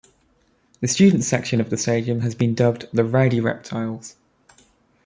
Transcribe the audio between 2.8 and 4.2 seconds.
the Rowdy Reptiles.